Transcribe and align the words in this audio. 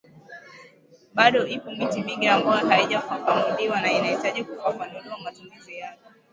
Bado 1.13 1.41
ipo 1.55 1.69
miti 1.77 1.99
mingi 2.03 2.27
ambayo 2.27 2.67
haijafafanuliwa 2.69 3.81
na 3.81 3.91
inahitaji 3.91 4.43
kufafanuliwa 4.43 5.19
matumizi 5.19 5.77
yake 5.77 6.01